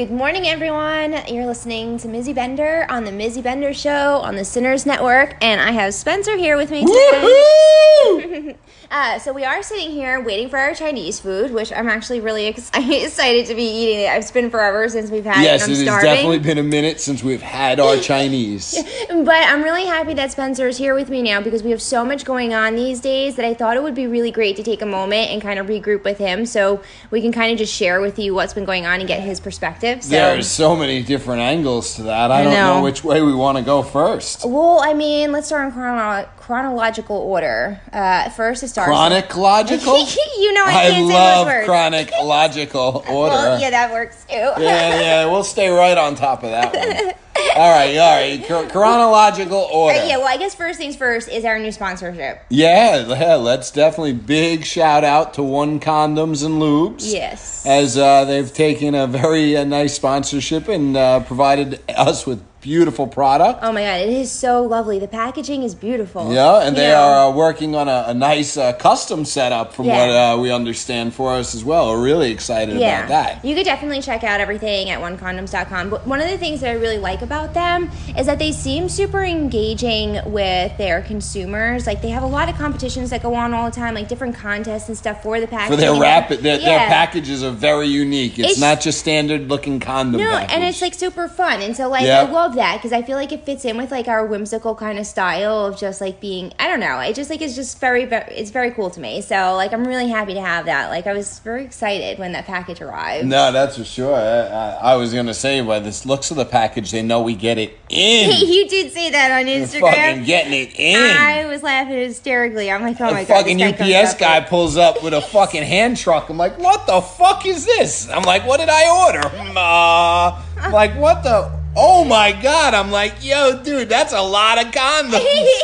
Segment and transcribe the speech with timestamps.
[0.00, 1.12] Good morning, everyone.
[1.28, 5.60] You're listening to Mizzy Bender on the Mizzy Bender Show on the Sinners Network, and
[5.60, 8.56] I have Spencer here with me today.
[8.90, 12.46] uh, so we are sitting here waiting for our Chinese food, which I'm actually really
[12.46, 14.00] ex- excited to be eating.
[14.00, 14.16] It.
[14.16, 15.72] It's been forever since we've had Yes, it.
[15.72, 18.82] it and I'm has definitely been a minute since we've had our Chinese.
[19.10, 22.06] But I'm really happy that Spencer is here with me now because we have so
[22.06, 24.80] much going on these days that I thought it would be really great to take
[24.80, 28.00] a moment and kind of regroup with him so we can kind of just share
[28.00, 29.89] with you what's been going on and get his perspective.
[30.00, 30.08] So.
[30.10, 32.30] There's so many different angles to that.
[32.30, 32.76] I, I don't know.
[32.76, 32.82] know.
[32.82, 34.44] which way we want to go first.
[34.44, 37.80] Well, I mean, let's start in chrono- chronological order.
[37.92, 38.88] Uh, first, it starts.
[38.88, 39.98] Chronic logical?
[40.38, 41.66] you know, I, I can't love say those words.
[41.66, 43.34] chronic logical order.
[43.34, 44.34] Well, yeah, that works too.
[44.34, 47.14] yeah, yeah, we'll stay right on top of that one.
[47.56, 48.42] All right, all right.
[48.42, 49.98] Chro- chronological order.
[49.98, 52.42] Uh, yeah, well, I guess first things first is our new sponsorship.
[52.48, 57.12] Yeah, yeah, let's definitely big shout out to One Condoms and Lubes.
[57.12, 57.64] Yes.
[57.66, 63.06] As uh, they've taken a very uh, nice sponsorship and uh, provided us with beautiful
[63.06, 63.60] product.
[63.62, 64.98] Oh my god, it is so lovely.
[64.98, 66.32] The packaging is beautiful.
[66.32, 69.72] Yeah, and You they know, are uh, working on a, a nice uh, custom setup
[69.72, 69.96] from Yeah.
[70.06, 71.90] what uh, we understand for us as well.
[71.92, 72.98] We're really excited yeah.
[73.04, 73.44] about that.
[73.44, 75.90] You could definitely check out everything at onecondoms.com.
[75.90, 78.88] But one of the things that I really like about them is that they seem
[78.88, 81.86] super engaging with their consumers.
[81.86, 84.34] Like they have a lot of competitions that go on all the time, like different
[84.36, 85.76] contests and stuff for the packaging.
[85.76, 88.38] For their rapid, their, their packages are very unique.
[88.38, 90.20] It's, It's- not just standard looking condom.
[90.20, 90.50] No, package.
[90.54, 92.28] and it's like super fun, and so like Yep.
[92.28, 94.98] I love that because I feel like it fits in with like our whimsical kind
[94.98, 96.96] of style of just like being I don't know.
[96.96, 99.20] I just like it's just very, very it's very cool to me.
[99.20, 100.88] So like I'm really happy to have that.
[100.90, 103.26] Like I was very excited when that package arrived.
[103.26, 104.14] No, that's for sure.
[104.14, 107.34] I, I, I was gonna say by this looks of the package, they know we
[107.34, 108.46] get it in.
[108.48, 109.92] you did say that on Instagram.
[109.92, 111.16] fucking getting it in.
[111.16, 112.70] I was laughing hysterically.
[112.70, 113.70] I'm like, oh my a god, fucking guy
[114.02, 116.28] UPS guy pulls up with a fucking hand truck.
[116.28, 118.08] I'm like, what the fuck is this?
[118.08, 119.26] I'm like, what did I order?
[119.56, 121.59] Uh, I'm like, what the?
[121.76, 122.74] Oh my god!
[122.74, 125.24] I'm like, yo, dude, that's a lot of condoms.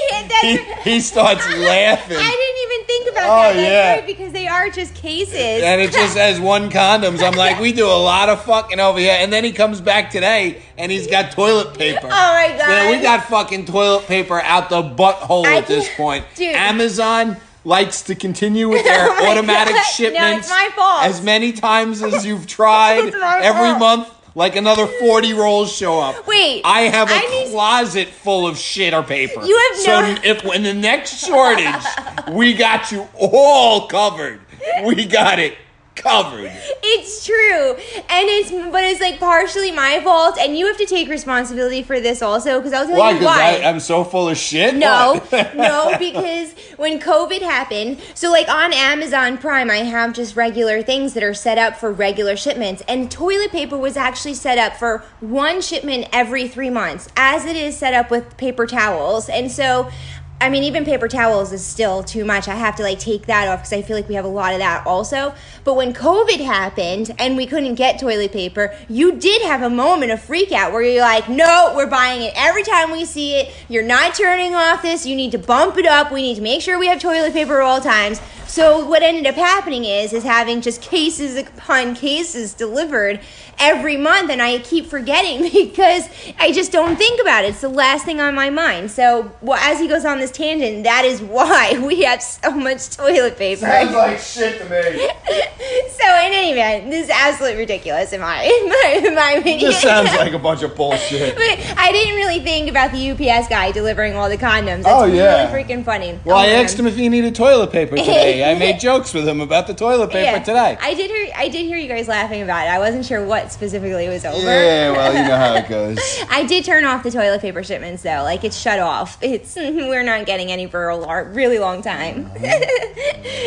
[0.43, 2.19] He, he starts laughing.
[2.19, 3.55] I didn't even think about Oh, that.
[3.55, 3.95] That's yeah.
[3.95, 5.35] right, because they are just cases.
[5.35, 7.23] and it just says one condoms.
[7.27, 9.17] I'm like, we do a lot of fucking over here.
[9.19, 12.05] And then he comes back today and he's got toilet paper.
[12.07, 12.69] Oh my god.
[12.69, 16.27] Yeah, we got fucking toilet paper out the butthole I at this point.
[16.35, 16.55] dude.
[16.55, 19.79] Amazon likes to continue with their Oh automatic God.
[19.79, 21.05] No, shipments it's my fault.
[21.05, 23.13] as many times as you've tried.
[23.15, 23.79] Every fault.
[23.79, 26.27] month, like another 40 rolls show up.
[26.29, 29.43] Wait, I have a I closet full of shit or paper.
[29.43, 31.83] You have so no- if in the next shortage,
[32.31, 34.41] we got you all covered.
[34.85, 35.57] We got it
[35.97, 36.53] covered.
[36.83, 41.09] It's true, and it's but it's like partially my fault, and you have to take
[41.09, 43.11] responsibility for this also because I'll tell Why?
[43.11, 43.63] you Because why.
[43.65, 44.75] I'm so full of shit.
[44.75, 45.21] no,
[45.55, 51.15] no, because when COVID happened, so like on Amazon Prime, I have just regular things
[51.15, 55.03] that are set up for regular shipments, and toilet paper was actually set up for
[55.21, 59.91] one shipment every three months, as it is set up with paper towels, and so.
[60.39, 62.47] I mean, even paper towels is still too much.
[62.47, 64.53] I have to like take that off because I feel like we have a lot
[64.53, 65.35] of that also.
[65.65, 70.13] But when COVID happened and we couldn't get toilet paper, you did have a moment
[70.13, 73.55] of freak out where you're like, no, we're buying it every time we see it.
[73.71, 75.07] You're not turning off this.
[75.07, 76.13] You need to bump it up.
[76.13, 78.21] We need to make sure we have toilet paper at all times.
[78.57, 83.21] So what ended up happening is is having just cases upon cases delivered
[83.59, 86.09] every month and I keep forgetting because
[86.39, 87.49] I just don't think about it.
[87.49, 88.91] It's the last thing on my mind.
[88.91, 92.89] So well, as he goes on this tangent, that is why we have so much
[92.97, 93.61] toilet paper.
[93.67, 95.07] Sounds like shit to me.
[95.91, 99.71] so in any event, this is absolutely ridiculous in my in my, in my opinion.
[99.71, 101.35] Just sounds like a bunch of bullshit.
[101.35, 104.85] But I didn't really think about the UPS guy delivering all the condoms.
[104.85, 105.53] That's Oh, yeah.
[105.53, 106.19] really freaking funny.
[106.25, 106.65] Well, Oh, I man.
[106.65, 108.46] asked him if he needed toilet paper today.
[108.47, 110.39] I made jokes with him about the toilet paper Yeah.
[110.39, 110.79] today.
[110.81, 112.71] I did hear I did hear you guys laughing about it.
[112.71, 114.39] I wasn't sure what specifically was over.
[114.39, 115.99] Yeah, well, you know how it goes.
[116.31, 118.23] I did turn off the toilet paper shipments though.
[118.23, 119.19] Like it's shut off.
[119.21, 122.31] It's we're not getting any for a lar- really long time.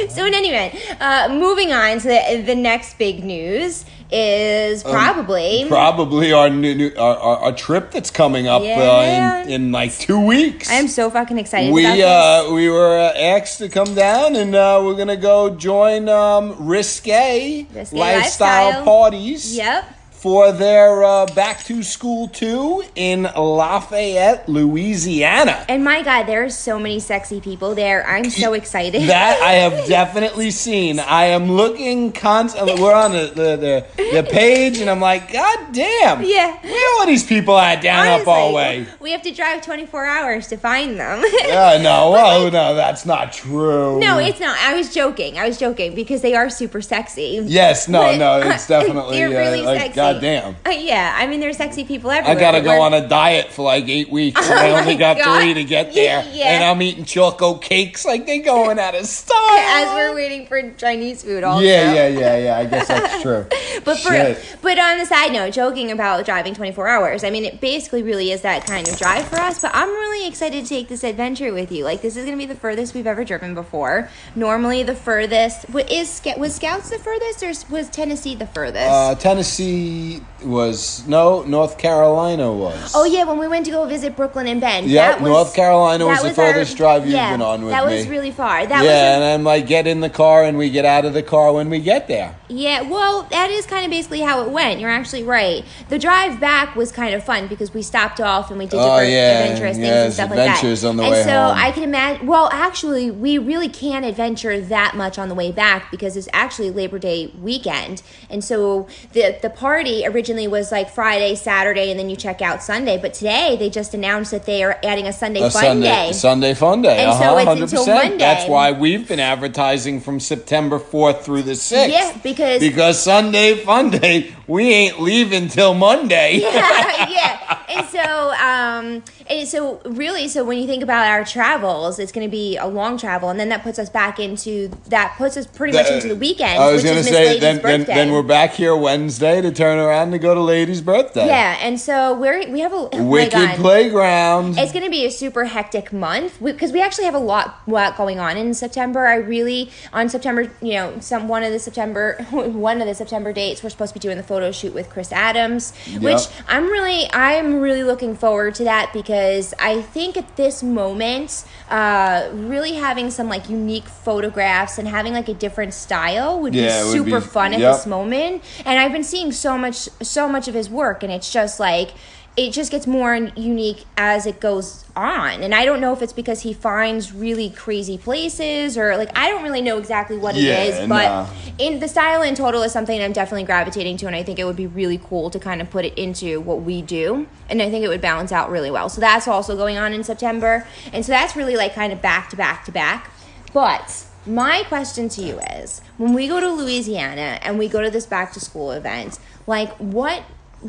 [0.10, 5.66] so in any event, uh, moving on to the, the next big news is probably
[5.68, 8.80] Probably our new, new our, our, our trip that's coming up Yeah.
[8.80, 10.70] uh, in, in like two weeks.
[10.72, 14.82] I'm so fucking excited we uh, we were uh, asked to come down and uh,
[14.84, 18.84] we're gonna go join um, risque, Risque lifestyle, Lifestyle.
[18.84, 19.86] parties Yep.
[20.19, 25.66] For their uh, back to school too in Lafayette, Louisiana.
[25.69, 28.06] And my God, there are so many sexy people there.
[28.06, 29.04] I'm so excited.
[29.04, 31.00] That I have definitely seen.
[31.00, 32.81] I am looking constantly.
[32.81, 36.22] We're on the, the, the, the page, and I'm like, God damn!
[36.24, 36.57] Yeah.
[36.63, 38.88] where are all these people at down up our way?
[39.00, 41.24] we have to drive 24 hours to find them.
[41.45, 44.00] Yeah, no, oh no, that's not true.
[44.00, 44.57] no, it's not.
[44.60, 45.38] I was joking.
[45.38, 47.39] I was joking because they are super sexy.
[47.45, 49.95] Yes, no, But- no, it's definitely they're uh, really like sexy.
[50.14, 50.56] Goddamn.
[50.66, 52.38] Uh, yeah, I mean, they're sexy people everywhere.
[52.38, 54.40] I gotta go we're- on a diet for like eight weeks.
[54.50, 55.42] and I Oh only got God.
[55.42, 56.48] three to get there, yeah.
[56.50, 59.36] and I'm eating choco cakes like they're going out of style.
[59.60, 61.44] as we're waiting for Chinese food.
[61.44, 61.66] Also.
[61.66, 62.58] yeah, yeah, yeah, yeah.
[62.58, 63.46] I guess that's true.
[63.84, 64.58] But for Shit.
[64.62, 67.24] but on the side note, joking about driving 24 hours.
[67.24, 69.62] I mean, it basically really is that kind of drive for us.
[69.62, 71.84] But I'm really excited to take this adventure with you.
[71.84, 74.10] Like this is gonna be the furthest we've ever driven before.
[74.36, 78.90] Normally, the furthest what is was Scouts the furthest, or was Tennessee the furthest?
[78.90, 79.99] Uh, Tennessee
[80.44, 82.94] was no, North Carolina was.
[82.96, 84.88] Oh yeah, when we went to go visit Brooklyn and Ben.
[84.88, 87.72] Yeah, that was, North Carolina was that the furthest drive you've yeah, been on with
[87.72, 88.12] That was me.
[88.12, 88.66] really far.
[88.66, 91.13] That yeah, was and I'm like, get in the car, and we get out of
[91.13, 92.36] the car when we get there.
[92.48, 94.80] Yeah, well, that is kind of basically how it went.
[94.80, 95.63] You're actually right.
[95.90, 98.84] The drive back was kind of fun because we stopped off and we did Oh,
[99.00, 101.04] different yeah, adventurous things yes, and stuff adventures like on that.
[101.04, 101.57] the and way so home.
[101.57, 102.28] I can imagine.
[102.28, 106.72] Well, actually, we really can't adventure that much on the way back because it's actually
[106.72, 112.09] Labor Day weekend, and so the the party originally was like Friday, Saturday, and then
[112.09, 112.97] you check out Sunday.
[112.97, 116.12] But today they just announced that they are adding a Sunday A fun Sunday, day.
[116.13, 117.03] Sunday fun day.
[117.03, 117.95] And so uh-huh, it's until 100%.
[117.95, 118.18] Monday.
[118.18, 121.89] That's why we've been advertising from September 4th through the 6th.
[121.89, 126.40] Yeah, because- because Sunday fun day, we ain't leaving till Monday.
[126.42, 127.63] yeah, yeah.
[127.69, 132.28] And so, um, and so really, so when you think about our travels, it's going
[132.28, 135.46] to be a long travel, and then that puts us back into that puts us
[135.46, 136.60] pretty much into the weekend.
[136.60, 140.12] I was gonna say Lady's then, then then we're back here Wednesday to turn around
[140.12, 141.28] to go to Lady's birthday.
[141.28, 144.57] yeah, and so we're we have a oh Wicked playground.
[144.57, 147.98] It's going to be a super hectic month because we, actually have a lot, lot
[147.98, 149.06] going on in September.
[149.06, 153.34] I really on September, you know, some one of the September one of the September
[153.34, 157.09] dates we're supposed to be doing the photo shoot with Chris Adams, which I'm really
[157.12, 163.12] I'm really looking forward to that because I think at this moment, uh, really having
[163.12, 167.19] some like unique photographs and having like a different style would Yeah, be would super
[167.19, 167.75] be- fun at yep.
[167.75, 168.44] this moment.
[168.65, 171.91] And I've been seeing so much so much of his work, and it's just like
[172.39, 175.44] it just gets more unique as it goes on.
[175.44, 179.30] And I don't know if it's because he finds really crazy places or like I
[179.30, 181.27] don't really know exactly what it Yeah, is, but nah.
[181.57, 184.45] in the style in total is something I'm definitely gravitating to and I think it
[184.45, 187.27] would be really cool to kind of put it into what we do.
[187.50, 188.88] And I think it would balance out really well.
[188.88, 190.65] So that's also going on in September.
[190.94, 193.12] And so that's really like kind of back to back to back.
[193.51, 197.89] But my question to you is when we go to Louisiana and we go to
[197.89, 200.24] this back to school event, like what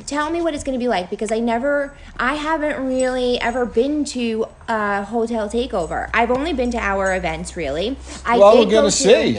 [0.07, 3.67] tell me what it's going to be like because I never I haven't really ever
[3.67, 6.09] been to a hotel takeover.
[6.15, 7.97] I've only been to our events really.
[8.25, 9.35] I well, we're gonna to- see.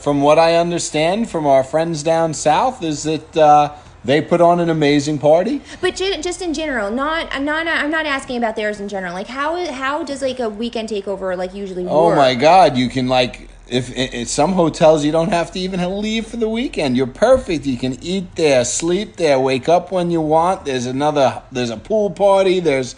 [0.00, 3.74] From what I understand from our friends down south, is that uh,
[4.04, 5.62] they put on an amazing party.
[5.80, 9.14] But ju- just in general, not I'm not I'm not asking about theirs in general.
[9.14, 12.16] Like how how does like a weekend takeover like usually Oh work?
[12.16, 12.76] my God!
[12.76, 16.48] You can like if in some hotels you don't have to even leave for the
[16.48, 16.96] weekend.
[16.96, 17.64] You're perfect.
[17.64, 20.66] You can eat there, sleep there, wake up when you want.
[20.66, 21.42] There's another.
[21.50, 22.60] There's a pool party.
[22.60, 22.94] There's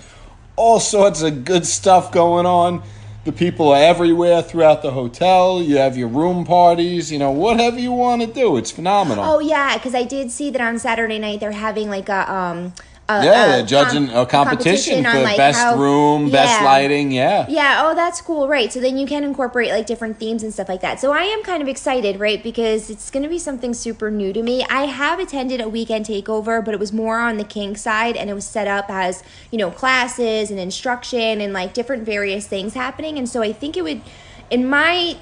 [0.57, 2.83] all sorts of good stuff going on.
[3.27, 5.61] The people are everywhere throughout the hotel.
[5.61, 7.11] You have your room parties.
[7.11, 8.57] You know whatever you want to do.
[8.57, 9.25] It's phenomenal.
[9.25, 12.73] Oh yeah, because I did see that on Saturday night they're having like a um.
[13.09, 17.13] A, yeah, they're judging com- a competition, on, for like, best how- room, best lighting.
[17.13, 17.47] Yeah.
[17.49, 18.73] Yeah, oh, that's cool, right?
[18.73, 20.99] So then you can incorporate like different themes and stuff like that.
[20.99, 22.43] So I am kind of excited, right?
[22.43, 24.65] Because it's going to be something super new to me.
[24.65, 28.29] I have attended a weekend takeover, but it was more on the kink side and
[28.29, 29.23] it was set up as,
[29.53, 33.19] you know, classes and instruction and like different various things happening.
[33.19, 34.01] And so I think it would,
[34.51, 35.17] in my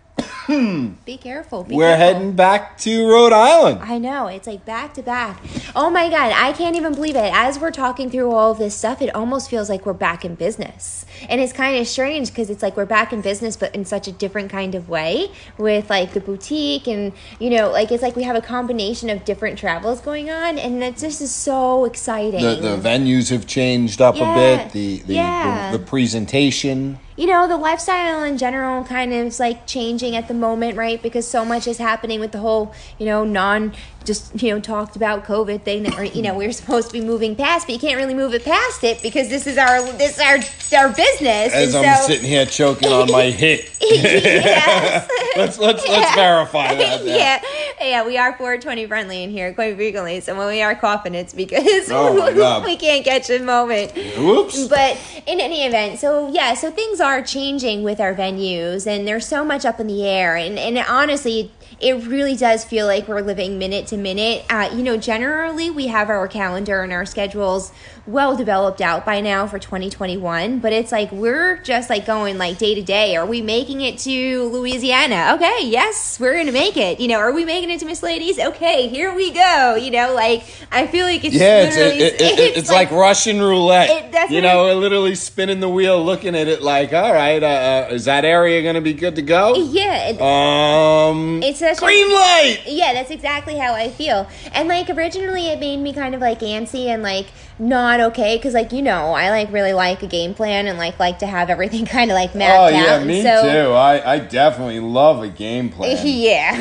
[0.50, 0.94] Hmm.
[1.06, 1.64] be careful.
[1.64, 2.06] Be we're careful.
[2.16, 3.82] heading back to Rhode Island.
[3.84, 4.26] I know.
[4.26, 5.40] It's like back to back.
[5.76, 6.32] Oh my God.
[6.36, 7.32] I can't even believe it.
[7.34, 10.34] As we're talking through all of this stuff, it almost feels like we're back in
[10.34, 11.06] business.
[11.30, 14.08] And it's kind of strange because it's like we're back in business, but in such
[14.08, 18.16] a different kind of way with like the boutique and, you know, like it's like
[18.16, 20.58] we have a combination of different travels going on.
[20.58, 22.42] And it just is so exciting.
[22.42, 24.32] The, the venues have changed up Yeah.
[24.34, 24.72] a bit.
[24.74, 25.72] The the, Yeah.
[25.72, 26.98] the the presentation.
[27.18, 31.02] you know, the lifestyle in general kind of is like changing at the moment, right?
[31.02, 33.74] Because so much is happening with the whole, you know, non
[34.06, 37.02] just, you know, talked about COVID thing that we're, you know, we're supposed to be
[37.02, 40.18] moving past, but you can't really move it past it because this is our, this
[40.18, 40.38] is our,
[40.80, 41.54] our business.
[41.54, 43.70] As and I'm so, sitting here choking on my hit.
[43.82, 45.10] yes.
[45.38, 47.06] let's let's let's verify that.
[47.06, 47.16] now.
[47.16, 47.42] yeah,
[47.82, 50.20] yeah, we are 420 friendly in here quite frequently.
[50.20, 53.94] So when we are coughing, it's because Oh we can't catch a moment.
[54.18, 54.68] Whoops.
[54.68, 59.26] But in any event, so yeah, so things are changing with our venues, and there's
[59.26, 61.52] so much up in the air, and and honestly.
[61.80, 64.46] It really does feel like we're living minute to minute.
[64.50, 67.72] Uh, you know, generally we have our calendar and our schedules
[68.08, 72.58] well developed out by now for 2021, but it's like we're just like going like
[72.58, 73.16] day to day.
[73.16, 75.34] Are we making it to Louisiana?
[75.36, 77.00] Okay, yes, we're gonna make it.
[77.00, 78.40] You know, are we making it to Miss Ladies?
[78.40, 79.76] Okay, here we go.
[79.76, 83.40] You know, like I feel like it's Yeah, it's, it, it, it- it's like, Russian
[83.40, 83.90] roulette.
[83.90, 87.88] It- you know, we're literally spinning the wheel, looking at it like, all right, uh,
[87.90, 89.56] uh, is that area going to be good to go?
[89.56, 90.12] yeah.
[90.20, 92.60] Um, It's such a- green light.
[92.66, 94.28] Yeah, that's exactly how I feel.
[94.54, 97.28] And like originally it made me kind of like antsy and like
[97.62, 100.98] not okay because like you know I like really like a game plan and like
[100.98, 102.82] like to have everything kind of like mapped out.
[102.82, 103.74] Oh yeah, And me so, too.
[103.74, 105.98] I, I definitely love a game plan.
[106.06, 106.56] Yeah,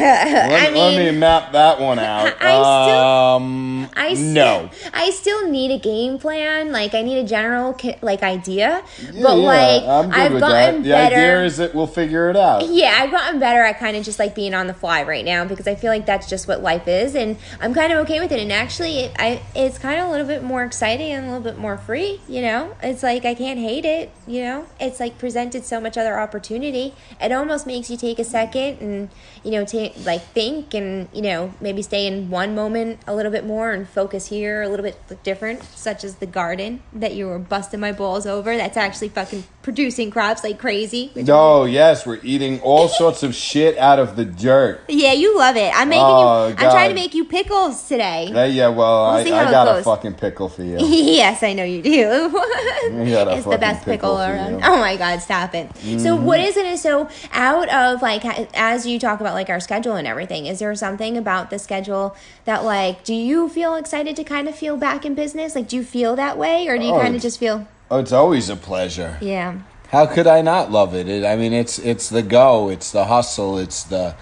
[0.51, 2.27] Let, I let me map that one out.
[2.43, 3.05] Um I still-
[3.39, 4.71] um, I no.
[4.93, 6.73] I still need a game plan.
[6.73, 10.41] Like I need a general like idea, Yeah, but yeah, like I'm good I've with
[10.41, 10.83] gotten that.
[10.83, 11.15] The better.
[11.17, 12.67] idea is that we'll figure it out.
[12.69, 15.45] Yeah, I've gotten better at kind of just like being on the fly right now
[15.45, 18.33] because I feel like that's just what life is, and I'm kind of okay with
[18.33, 18.41] it.
[18.41, 21.45] And actually, it, I it's kind of a little bit more exciting and a little
[21.45, 22.21] bit more free.
[22.29, 24.11] You know, it's like I can't hate it.
[24.27, 26.95] You know, it's like presented so much other opportunity.
[27.21, 29.11] It almost makes you take a second and
[29.45, 33.33] you know take like think and you know maybe stay in one moment a little
[33.33, 37.27] bit more and focus here a little bit different, such as the garden that you
[37.27, 38.57] were busting my balls over.
[38.57, 41.13] That's actually fucking producing crops like crazy.
[41.29, 44.78] Oh yes, we're eating all sorts of shit out of the dirt.
[44.89, 45.73] Yeah, you love it.
[45.75, 46.55] I'm making Oh, you.
[46.59, 48.31] I'm trying to make you pickles today.
[48.33, 50.79] Hey, yeah, well, We'll I, I got a fucking pickle for you.
[50.81, 52.31] yes, I know you do.
[52.31, 54.53] got a it's the best pickle, pickle around.
[54.53, 54.59] you.
[54.59, 54.71] Mm-hmm.
[54.71, 55.75] Oh my god, stop it.
[56.01, 56.79] So what is it?
[56.79, 58.25] So out of like
[58.57, 62.17] as you talk about like our schedule and everything, is there something about the schedule
[62.45, 65.55] that like do you feel excited to kind of feel back in business?
[65.55, 67.99] Like do you feel that way, or do you Oh, kind of just feel Oh,
[67.99, 69.19] it's always a pleasure.
[69.21, 69.59] yeah?
[69.89, 71.09] How could I not love it?
[71.09, 74.15] it I mean, it's it's the go, it's the hustle, it's the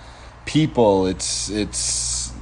[0.47, 1.07] people.
[1.07, 2.33] It's it's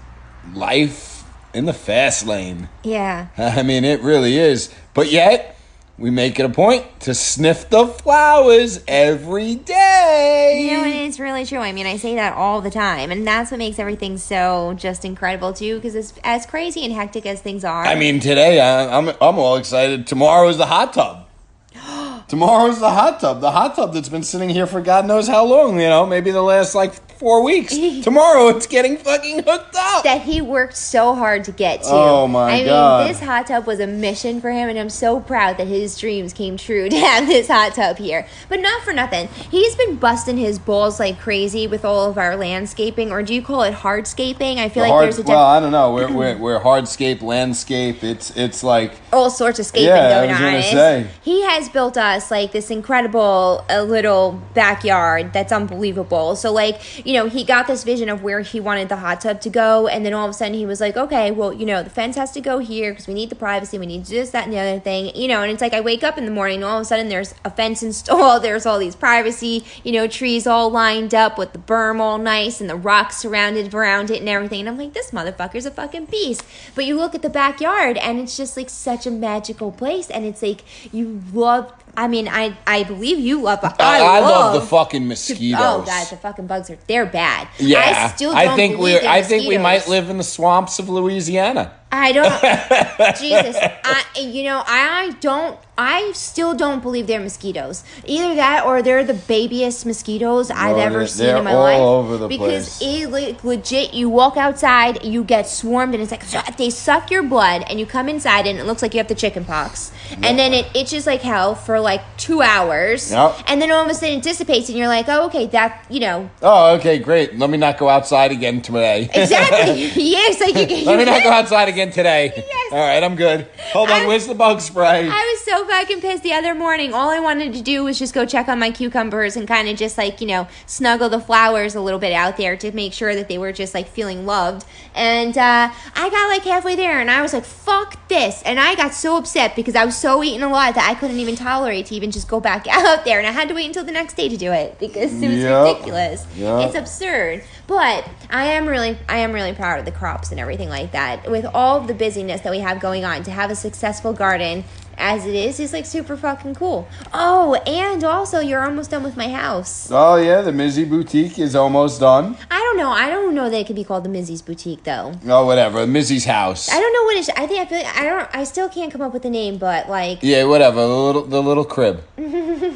[0.54, 2.68] life in the fast lane.
[2.82, 3.28] Yeah.
[3.38, 4.73] I mean, it really is.
[4.92, 5.54] But yet,
[5.96, 10.68] we make it a point to sniff the flowers every day.
[10.68, 11.58] You know, and it's really true.
[11.58, 15.04] I mean, I say that all the time, and that's what makes everything so just
[15.04, 15.76] incredible too.
[15.76, 19.38] Because as as crazy and hectic as things are, I mean, today I, I'm I'm
[19.38, 20.06] all excited.
[20.06, 21.28] Tomorrow is the hot tub.
[22.28, 23.40] Tomorrow's the hot tub.
[23.40, 25.78] The hot tub that's been sitting here for God knows how long.
[25.80, 26.94] You know, maybe the last like
[27.25, 27.75] four weeks.
[28.04, 30.04] Tomorrow it's getting fucking hooked up.
[30.04, 31.88] that he worked so hard to get to.
[31.90, 32.99] Oh, my I God.
[33.04, 35.99] mean, this hot tub was a mission for him, and I'm so proud that his
[35.99, 38.26] dreams came true to have this hot tub here.
[38.50, 39.28] But not for nothing.
[39.28, 43.40] He's been busting his balls like crazy with all of our landscaping, or do you
[43.40, 44.59] call it hardscaping?
[44.59, 45.95] I feel like Hard- there's a diff- well, I don't know.
[45.95, 48.04] We're, we're, we're hardscape, landscape.
[48.04, 50.62] It's it's like all sorts of scaping Yeah, I going on.
[50.62, 51.06] say.
[51.23, 56.37] He has built us like this incredible uh, little backyard that's unbelievable.
[56.37, 59.40] So like, you know, he got this vision of where he wanted the hot tub
[59.42, 61.83] to go, and then all of a sudden he was like, okay, well, you know,
[61.83, 64.44] the fence has to go here because we need the privacy, we need this, that,
[64.44, 65.42] and the other thing, you know.
[65.42, 67.35] And it's like I wake up in the morning, and all of a sudden there's
[67.44, 71.59] a fence installed, there's all these privacy, you know, trees all lined up with the
[71.59, 74.61] berm all nice and the rocks surrounded around it and everything.
[74.61, 76.44] And I'm like, this motherfucker's a fucking beast.
[76.75, 80.25] But you look at the backyard, and it's just like such a magical place, and
[80.25, 81.73] it's like you love.
[81.96, 83.61] I mean, I I believe you love.
[83.62, 85.61] I, I, I love, the fucking oh, mosquitoes.
[85.61, 87.49] Oh god, the fucking bugs are they're bad.
[87.58, 90.88] yeah, I still don't think we I think we might live in the swamps of
[90.88, 91.73] Louisiana.
[91.94, 93.16] I don't.
[93.20, 95.58] Jesus, I you know I, don't.
[95.76, 97.82] I still don't believe they're mosquitoes.
[98.04, 101.78] Either that or they're the babiest mosquitoes I've ever seen in my all life.
[101.80, 103.02] over the because place.
[103.02, 107.22] it le- legit, you walk outside, you get swarmed, and it's like they suck your
[107.24, 109.90] blood, and you come inside, and it looks like you have the chicken pox,
[110.22, 113.36] and then it itches like hell for like two hours, Yep.
[113.48, 115.98] and then all of a sudden it dissipates, and you're like, oh okay, that you
[116.00, 117.36] know Oh, okay, great.
[117.36, 119.10] Let me not go outside again today.
[119.12, 119.86] exactly.
[119.96, 120.86] yes, like you get.
[120.86, 122.32] Let me not go outside again today.
[122.64, 122.72] Yes.
[122.72, 123.46] All right, I'm good.
[123.72, 125.06] Hold on, I- where's the bug spray?
[125.08, 126.94] I was so fucking pissed the other morning.
[126.94, 129.76] All I wanted to do was just go check on my cucumbers and kind of
[129.76, 133.14] just like, you know, snuggle the flowers a little bit out there to make sure
[133.14, 134.64] that they were just like feeling loved.
[134.94, 138.42] And uh, I got like halfway there and I was like, fuck this.
[138.44, 141.18] And I got so upset because I was so eating a lot that I couldn't
[141.20, 143.18] even tolerate to even just go back out there.
[143.18, 145.38] And I had to wait until the next day to do it because it was
[145.38, 145.66] Yep.
[145.76, 146.26] ridiculous.
[146.36, 146.66] Yep.
[146.68, 147.44] It's absurd.
[147.66, 151.30] But I am really, I am really proud of the crops and everything like that.
[151.30, 154.64] With all the busyness that we have going on, to have a successful garden
[154.98, 156.86] as it is is like super fucking cool.
[157.12, 159.88] Oh, and also you're almost done with my house.
[159.90, 162.36] oh yeah, the Mizzy Boutique is almost done.
[162.50, 162.90] I don't know.
[162.90, 165.14] I don't know that it could be called the Mizzy's Boutique though.
[165.26, 165.86] Oh, whatever.
[165.86, 166.70] Mizzy's house.
[166.70, 167.30] I don't know what it.
[167.36, 167.78] I think I feel.
[167.78, 168.28] Like, I don't.
[168.34, 170.18] I still can't come up with a name, but like.
[170.22, 170.80] Yeah, whatever.
[170.80, 172.02] The little the little crib.
[172.16, 172.74] the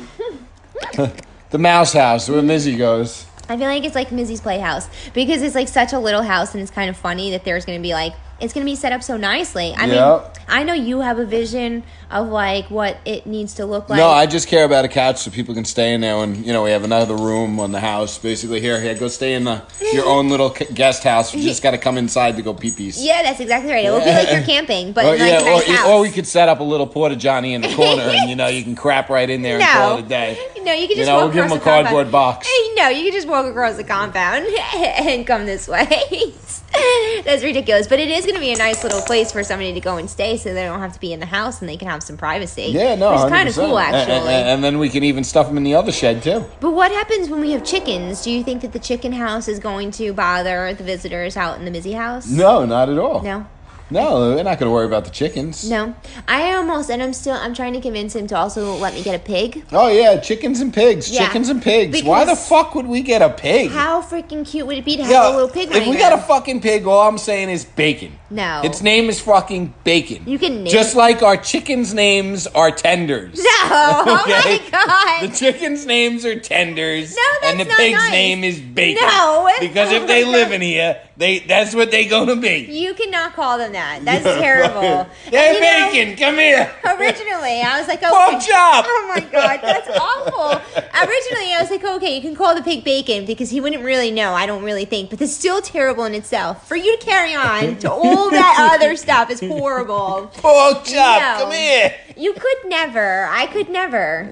[1.59, 3.28] mouse house where Mizzy goes.
[3.49, 6.63] I feel like it's like Mizzy's Playhouse because it's like such a little house and
[6.63, 8.93] it's kind of funny that there's going to be like it's going to be set
[8.93, 9.75] up so nicely.
[9.77, 10.19] I Yeah.
[10.21, 13.99] mean, I know you have a vision of like what it needs to look like.
[13.99, 16.15] no, I just care about a couch so people can stay in there.
[16.17, 18.17] And you know, we have another room on the house.
[18.17, 21.35] Basically, here, here, go stay in the your own little guest house.
[21.35, 23.03] You just got to come inside to go pee pees.
[23.05, 23.85] Yeah, that's exactly right.
[23.85, 25.87] It will be like you're camping, but Or, like yeah, nice or, house.
[25.89, 28.47] or we could set up a little porta johnny in the corner, and you know,
[28.47, 30.39] you can crap right in there and call no, it a day.
[30.63, 31.87] no, you can You just know, walk we'll give across them a the compound.
[31.89, 32.47] cardboard box.
[32.47, 34.47] Hey, No, you can just walk across the compound
[34.77, 36.33] and come this way.
[37.25, 39.81] That's ridiculous, but it is going to be a nice little place for somebody to
[39.81, 41.89] go and stay, so they don't have to be in the house and they can
[41.89, 42.71] have some privacy.
[42.71, 44.35] Yeah, no, which is kind of cool actually.
[44.35, 46.45] And, and then we can even stuff them in the other shed too.
[46.61, 48.23] But what happens when we have chickens?
[48.23, 51.65] Do you think that the chicken house is going to bother the visitors out in
[51.65, 52.29] the Mizzy house?
[52.29, 53.23] No, not at all.
[53.23, 53.47] No.
[53.91, 55.69] No, we're not going to worry about the chickens.
[55.69, 55.95] No.
[56.27, 59.15] I almost and I'm still I'm trying to convince him to also let me get
[59.15, 59.65] a pig.
[59.73, 61.11] Oh yeah, chickens and pigs.
[61.11, 61.27] Yeah.
[61.27, 62.03] Chickens and pigs.
[62.03, 63.71] Why the fuck would we get a pig?
[63.71, 66.23] How freaking cute would it be to have a little pig if we got a
[66.23, 68.19] fucking pig, all I'm saying is bacon.
[68.31, 68.61] No.
[68.63, 70.23] Its name is fucking bacon.
[70.29, 70.99] You can name Just it.
[70.99, 73.39] like our chickens' names are tenders.
[73.39, 75.29] No, oh my god.
[75.31, 77.15] The chickens' names are tenders.
[77.17, 78.11] No, that's and the not pig's nice.
[78.11, 79.07] name is bacon.
[79.07, 82.67] No, Because if they live in here, they that's what they're gonna be.
[82.71, 83.78] You cannot call them that.
[84.05, 85.07] That's terrible.
[85.29, 86.73] Hey And you know, bacon, come here.
[86.85, 88.85] Originally, I was like, oh, Pork chop.
[88.89, 90.61] Oh my god, that's awful.
[91.07, 94.11] Originally, I was like, okay, you can call the pig bacon because he wouldn't really
[94.11, 94.33] know.
[94.33, 96.67] I don't really think, but it's still terrible in itself.
[96.67, 100.31] For you to carry on to all that other stuff is horrible.
[100.35, 101.45] Pork chop, No.
[101.45, 101.95] come here.
[102.17, 103.27] You could never.
[103.31, 104.31] I could never.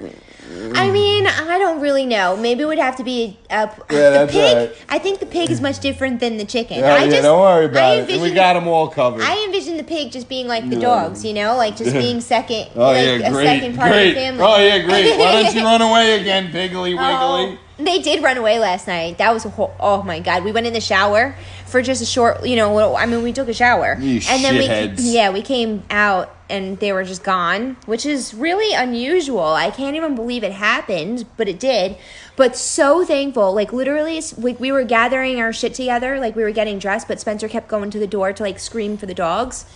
[0.56, 0.92] I mm.
[0.92, 2.36] mean, I don't really know.
[2.36, 4.56] Maybe it would have to be a, a Yeah, the pig.
[4.56, 4.76] right.
[4.88, 6.78] I think the pig is much different than the chicken.
[6.78, 8.20] Yeah, I yeah, just, don't worry I about it.
[8.20, 9.22] We got them all covered.
[9.22, 12.70] I envision the pig just being like the dogs, you know, like just being second,
[12.74, 14.08] Oh like yeah, a second part great.
[14.08, 14.42] of the family.
[14.42, 15.18] Oh yeah, great.
[15.18, 16.96] Why don't you run away again, Piggly Wiggly?
[16.98, 19.18] Oh, They did run away last night.
[19.18, 20.44] That was a whole, oh my god.
[20.44, 21.36] We went in the shower
[21.66, 22.96] for just a short, you know.
[22.96, 26.78] I mean, we took a shower, You and then we yeah we came out and
[26.78, 29.44] they were just gone, which is really unusual.
[29.44, 31.96] I can't even believe it happened, but it did.
[32.36, 36.52] But so thankful, like literally, like we were gathering our shit together, like we were
[36.52, 39.66] getting dressed, but Spencer kept going to the door to like scream for the dogs.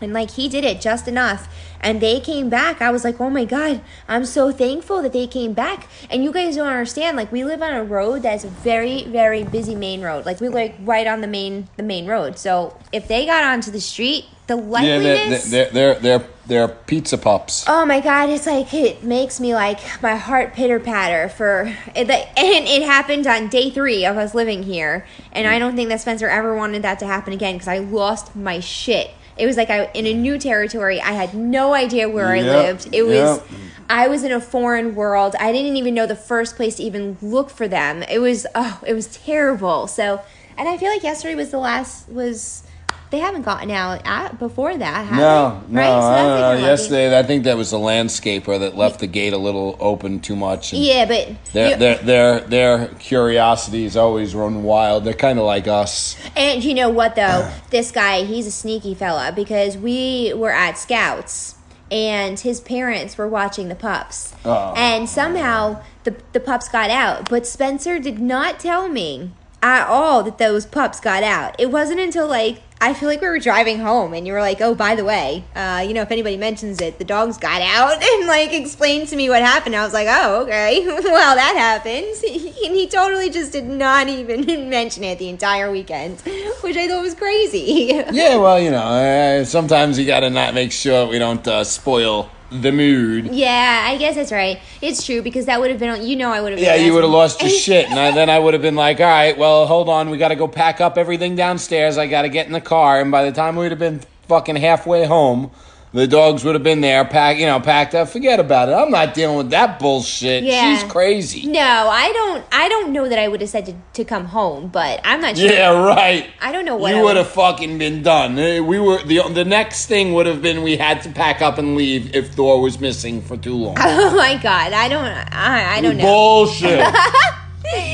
[0.00, 1.48] And like he did it just enough.
[1.80, 2.82] And they came back.
[2.82, 5.88] I was like, oh my God, I'm so thankful that they came back.
[6.10, 7.16] And you guys don't understand.
[7.16, 10.26] Like we live on a road that's a very, very busy main road.
[10.26, 12.38] Like we like right on the main the main road.
[12.38, 16.68] So if they got onto the street, the Yeah, likeliness they're, they're, they're, they're, they're
[16.68, 17.64] pizza pups.
[17.68, 22.10] Oh my god, it's like it makes me like my heart pitter patter for it,
[22.36, 26.00] and it happened on day three of us living here, and I don't think that
[26.00, 29.12] Spencer ever wanted that to happen again because I lost my shit.
[29.40, 31.00] It was like I in a new territory.
[31.00, 32.88] I had no idea where I lived.
[32.92, 33.40] It was.
[33.88, 35.34] I was in a foreign world.
[35.40, 38.04] I didn't even know the first place to even look for them.
[38.04, 39.86] It was oh, it was terrible.
[39.86, 40.20] So,
[40.56, 42.62] and I feel like yesterday was the last was.
[43.10, 45.74] They haven't gotten out at, before that, have No, they?
[45.74, 45.86] no, Right?
[45.88, 46.50] So I that's don't like know.
[46.50, 46.62] unlucky.
[46.62, 50.36] Yesterday, I think that was the landscaper that left the gate a little open too
[50.36, 50.72] much.
[50.72, 55.04] Yeah, but Their, their, their, their curiosities always run wild.
[55.04, 56.16] They're kind of like us.
[56.36, 57.50] And you know what though?
[57.70, 61.56] this guy, he's a sneaky fella because we were at Scouts
[61.90, 64.32] and his parents were watching the pups.
[64.44, 64.72] Oh.
[64.76, 70.22] And somehow the the pups got out, but Spencer did not tell me at all
[70.22, 71.56] that those pups got out.
[71.58, 74.62] It wasn't until like I feel like we were driving home and you were like,
[74.62, 78.02] "Oh, by the way, uh, you know, if anybody mentions it, the dogs got out."
[78.10, 79.76] And like explained to me what happened.
[79.76, 80.84] I was like, "Oh, okay.
[80.86, 82.22] well, that happens."
[82.64, 86.20] and he totally just did not even mention it the entire weekend,
[86.62, 88.02] which I thought was crazy.
[88.10, 91.64] Yeah, well, you know, uh, sometimes you got to not make sure we don't uh,
[91.64, 93.26] spoil the mood.
[93.32, 94.58] yeah, I guess that's right.
[94.82, 96.60] It's true because that would have been, you know, I would have.
[96.60, 99.00] Yeah, you would have lost your shit, and I, then I would have been like,
[99.00, 101.96] "All right, well, hold on, we got to go pack up everything downstairs.
[101.98, 104.56] I got to get in the car." And by the time we'd have been fucking
[104.56, 105.50] halfway home,
[105.92, 108.08] the dogs would have been there, packed, you know, packed up.
[108.08, 108.72] Forget about it.
[108.72, 110.44] I'm not dealing with that bullshit.
[110.44, 110.76] Yeah.
[110.78, 111.46] She's crazy.
[111.46, 112.44] No, I don't.
[112.52, 115.36] I don't know that I would have said to, to come home, but I'm not
[115.36, 115.50] sure.
[115.50, 116.28] Yeah, right.
[116.40, 118.38] I don't know what you would would- have fucking been done.
[118.38, 121.58] Uh, We were the the next thing would have been we had to pack up
[121.58, 123.76] and leave if Thor was missing for too long.
[123.80, 125.04] Oh my god, I don't.
[125.04, 126.04] I, I don't know.
[126.04, 126.84] Bullshit.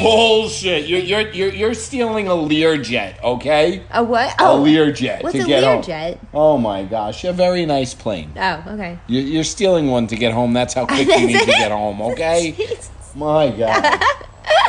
[0.00, 0.86] Bullshit.
[0.86, 3.82] You're, you're you're you're stealing a Learjet, okay?
[3.90, 4.30] A what?
[4.40, 6.18] A Oh, Learjet what's to a get home.
[6.32, 8.32] Oh my gosh, a very nice plane.
[8.36, 8.98] Oh, okay.
[9.06, 10.52] You- You're stealing one to get home.
[10.52, 12.54] That's how quick you need to get home, okay?
[13.14, 13.82] My God.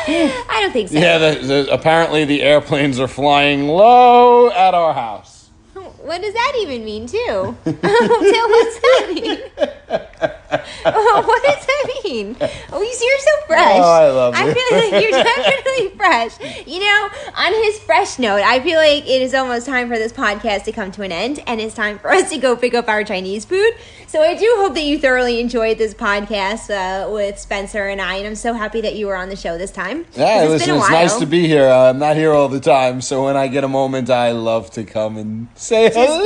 [0.10, 0.98] I don't think so.
[0.98, 5.50] Yeah, the, the, apparently the airplanes are flying low at our house.
[6.08, 7.18] What does that even mean, too?
[7.18, 10.32] Tell what's that mean?
[10.52, 12.36] Oh, what does that mean?
[12.72, 13.78] Oh, you- you're so fresh.
[13.80, 16.66] Oh, I love I feel like you're definitely fresh.
[16.68, 20.12] You know, on his fresh note, I feel like it is almost time for this
[20.12, 22.88] podcast to come to an end, and it's time for us to go pick up
[22.90, 23.72] our Chinese food.
[24.08, 28.16] So I do hope that you thoroughly enjoyed this podcast uh, with Spencer and I,
[28.16, 30.06] and I'm so happy that you were on the show this time.
[30.14, 31.68] Yeah, it's listen, been a it's nice to be here.
[31.68, 34.72] Uh, I'm not here all the time, so when I get a moment, I love
[34.72, 36.24] to come and say Just hello.